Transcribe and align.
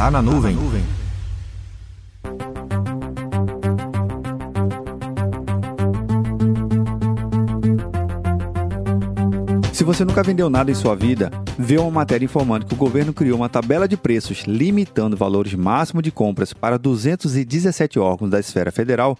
Tá 0.00 0.10
na 0.10 0.22
nuvem. 0.22 0.56
Se 9.74 9.84
você 9.84 10.02
nunca 10.02 10.22
vendeu 10.22 10.48
nada 10.48 10.70
em 10.70 10.74
sua 10.74 10.94
vida, 10.94 11.30
vê 11.58 11.76
uma 11.76 11.90
matéria 11.90 12.24
informando 12.24 12.64
que 12.64 12.72
o 12.72 12.78
governo 12.78 13.12
criou 13.12 13.36
uma 13.36 13.50
tabela 13.50 13.86
de 13.86 13.98
preços 13.98 14.44
limitando 14.46 15.18
valores 15.18 15.52
máximos 15.52 16.02
de 16.02 16.10
compras 16.10 16.54
para 16.54 16.78
217 16.78 17.98
órgãos 17.98 18.30
da 18.30 18.40
esfera 18.40 18.72
federal, 18.72 19.18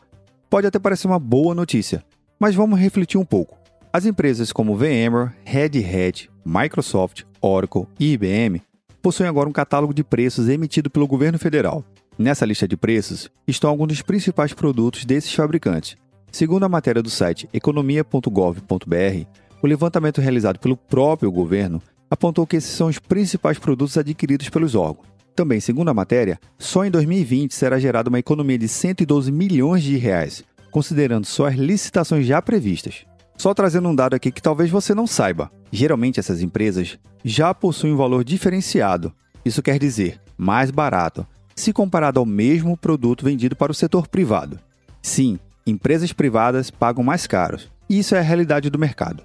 pode 0.48 0.66
até 0.66 0.78
parecer 0.78 1.06
uma 1.06 1.18
boa 1.18 1.54
notícia. 1.54 2.02
Mas 2.38 2.54
vamos 2.54 2.80
refletir 2.80 3.18
um 3.18 3.24
pouco. 3.26 3.58
As 3.92 4.06
empresas 4.06 4.50
como 4.50 4.78
VMware, 4.78 5.34
Red 5.44 5.84
Hat, 5.84 6.30
Microsoft, 6.42 7.24
Oracle 7.42 7.86
e 7.98 8.14
IBM 8.14 8.62
possuem 9.00 9.28
agora 9.28 9.48
um 9.48 9.52
catálogo 9.52 9.94
de 9.94 10.04
preços 10.04 10.48
emitido 10.48 10.90
pelo 10.90 11.06
governo 11.06 11.38
federal. 11.38 11.84
Nessa 12.18 12.44
lista 12.44 12.68
de 12.68 12.76
preços 12.76 13.30
estão 13.46 13.70
alguns 13.70 13.88
dos 13.88 14.02
principais 14.02 14.52
produtos 14.52 15.04
desses 15.04 15.32
fabricantes. 15.32 15.96
Segundo 16.30 16.64
a 16.64 16.68
matéria 16.68 17.02
do 17.02 17.10
site 17.10 17.48
economia.gov.br, 17.52 19.26
o 19.62 19.66
levantamento 19.66 20.20
realizado 20.20 20.58
pelo 20.58 20.76
próprio 20.76 21.30
governo 21.32 21.82
apontou 22.10 22.46
que 22.46 22.56
esses 22.56 22.70
são 22.70 22.88
os 22.88 22.98
principais 22.98 23.58
produtos 23.58 23.96
adquiridos 23.96 24.48
pelos 24.48 24.74
órgãos. 24.74 25.06
Também, 25.34 25.60
segundo 25.60 25.88
a 25.88 25.94
matéria, 25.94 26.38
só 26.58 26.84
em 26.84 26.90
2020 26.90 27.54
será 27.54 27.78
gerada 27.78 28.08
uma 28.08 28.18
economia 28.18 28.58
de 28.58 28.68
112 28.68 29.30
milhões 29.32 29.82
de 29.82 29.96
reais, 29.96 30.44
considerando 30.70 31.24
só 31.24 31.46
as 31.46 31.54
licitações 31.54 32.26
já 32.26 32.42
previstas. 32.42 33.06
Só 33.40 33.54
trazendo 33.54 33.88
um 33.88 33.94
dado 33.94 34.12
aqui 34.12 34.30
que 34.30 34.42
talvez 34.42 34.68
você 34.68 34.94
não 34.94 35.06
saiba. 35.06 35.50
Geralmente 35.72 36.20
essas 36.20 36.42
empresas 36.42 36.98
já 37.24 37.54
possuem 37.54 37.94
um 37.94 37.96
valor 37.96 38.22
diferenciado. 38.22 39.14
Isso 39.42 39.62
quer 39.62 39.78
dizer 39.78 40.20
mais 40.36 40.70
barato, 40.70 41.26
se 41.56 41.72
comparado 41.72 42.20
ao 42.20 42.26
mesmo 42.26 42.76
produto 42.76 43.24
vendido 43.24 43.56
para 43.56 43.72
o 43.72 43.74
setor 43.74 44.08
privado. 44.08 44.60
Sim, 45.00 45.38
empresas 45.66 46.12
privadas 46.12 46.70
pagam 46.70 47.02
mais 47.02 47.26
caros. 47.26 47.70
Isso 47.88 48.14
é 48.14 48.18
a 48.18 48.22
realidade 48.22 48.68
do 48.68 48.78
mercado. 48.78 49.22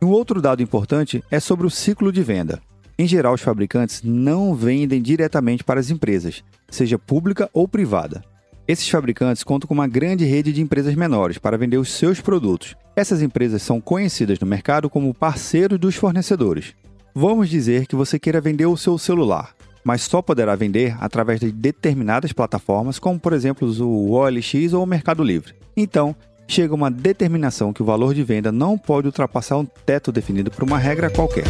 Um 0.00 0.10
outro 0.10 0.40
dado 0.40 0.62
importante 0.62 1.24
é 1.28 1.40
sobre 1.40 1.66
o 1.66 1.70
ciclo 1.70 2.12
de 2.12 2.22
venda. 2.22 2.60
Em 2.96 3.08
geral, 3.08 3.34
os 3.34 3.40
fabricantes 3.42 4.00
não 4.00 4.54
vendem 4.54 5.02
diretamente 5.02 5.64
para 5.64 5.80
as 5.80 5.90
empresas, 5.90 6.44
seja 6.68 7.00
pública 7.00 7.50
ou 7.52 7.66
privada. 7.66 8.22
Esses 8.68 8.88
fabricantes 8.88 9.42
contam 9.42 9.66
com 9.66 9.74
uma 9.74 9.88
grande 9.88 10.24
rede 10.24 10.52
de 10.52 10.62
empresas 10.62 10.94
menores 10.94 11.36
para 11.36 11.58
vender 11.58 11.78
os 11.78 11.92
seus 11.92 12.20
produtos. 12.20 12.76
Essas 12.96 13.20
empresas 13.20 13.60
são 13.60 13.78
conhecidas 13.78 14.40
no 14.40 14.46
mercado 14.46 14.88
como 14.88 15.12
parceiros 15.12 15.78
dos 15.78 15.96
fornecedores. 15.96 16.74
Vamos 17.14 17.50
dizer 17.50 17.86
que 17.86 17.94
você 17.94 18.18
queira 18.18 18.40
vender 18.40 18.64
o 18.64 18.76
seu 18.76 18.96
celular, 18.96 19.54
mas 19.84 20.00
só 20.00 20.22
poderá 20.22 20.56
vender 20.56 20.96
através 20.98 21.38
de 21.38 21.52
determinadas 21.52 22.32
plataformas, 22.32 22.98
como 22.98 23.20
por 23.20 23.34
exemplo 23.34 23.68
o 23.68 24.12
OLX 24.12 24.72
ou 24.72 24.82
o 24.82 24.86
Mercado 24.86 25.22
Livre. 25.22 25.52
Então, 25.76 26.16
chega 26.48 26.74
uma 26.74 26.90
determinação 26.90 27.70
que 27.70 27.82
o 27.82 27.86
valor 27.86 28.14
de 28.14 28.24
venda 28.24 28.50
não 28.50 28.78
pode 28.78 29.06
ultrapassar 29.06 29.58
um 29.58 29.66
teto 29.66 30.10
definido 30.10 30.50
por 30.50 30.64
uma 30.64 30.78
regra 30.78 31.10
qualquer. 31.10 31.44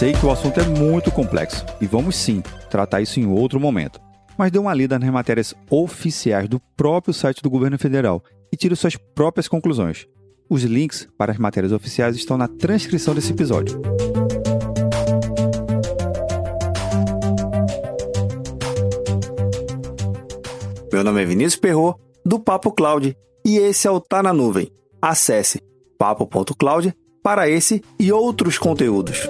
Sei 0.00 0.14
que 0.14 0.24
o 0.24 0.30
assunto 0.30 0.58
é 0.58 0.64
muito 0.64 1.12
complexo 1.12 1.62
e 1.78 1.86
vamos 1.86 2.16
sim 2.16 2.42
tratar 2.70 3.02
isso 3.02 3.20
em 3.20 3.26
outro 3.26 3.60
momento. 3.60 4.00
Mas 4.38 4.50
dê 4.50 4.58
uma 4.58 4.72
lida 4.72 4.98
nas 4.98 5.10
matérias 5.10 5.54
oficiais 5.68 6.48
do 6.48 6.58
próprio 6.74 7.12
site 7.12 7.42
do 7.42 7.50
governo 7.50 7.78
federal 7.78 8.24
e 8.50 8.56
tire 8.56 8.74
suas 8.74 8.96
próprias 8.96 9.46
conclusões. 9.46 10.06
Os 10.48 10.62
links 10.62 11.06
para 11.18 11.32
as 11.32 11.38
matérias 11.38 11.70
oficiais 11.70 12.16
estão 12.16 12.38
na 12.38 12.48
transcrição 12.48 13.14
desse 13.14 13.32
episódio. 13.32 13.78
Meu 20.90 21.04
nome 21.04 21.20
é 21.20 21.26
Vinícius 21.26 21.60
Perro 21.60 22.00
do 22.24 22.40
Papo 22.40 22.72
Cloud, 22.72 23.14
e 23.44 23.58
esse 23.58 23.86
é 23.86 23.90
o 23.90 24.00
Tá 24.00 24.22
na 24.22 24.32
Nuvem. 24.32 24.72
Acesse 25.02 25.60
papo.cloud 25.98 26.94
para 27.22 27.50
esse 27.50 27.84
e 27.98 28.10
outros 28.10 28.56
conteúdos. 28.56 29.28